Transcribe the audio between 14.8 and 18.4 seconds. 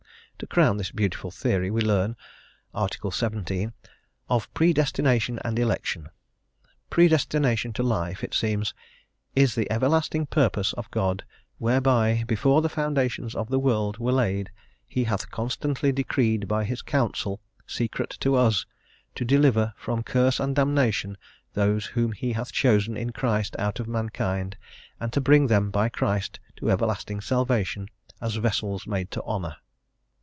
he hath constantly decreed by his counsel, secret to